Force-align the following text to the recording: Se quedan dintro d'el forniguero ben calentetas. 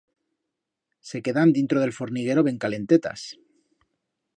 Se 1.09 1.21
quedan 1.27 1.53
dintro 1.59 1.83
d'el 1.83 1.95
forniguero 2.01 2.49
ben 2.49 2.61
calentetas. 2.67 3.29